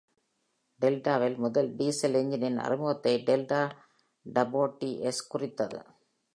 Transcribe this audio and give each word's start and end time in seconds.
டெல்டாவில் 0.81 1.37
முதல் 1.37 1.69
டீசல் 1.75 2.13
என்ஜினின் 2.13 2.57
அறிமுகத்தை 2.57 3.13
டெல்டா 3.27 3.61
டர்போ 4.25 4.63
டி.எஸ் 4.79 5.27
குறித்தது. 5.27 5.79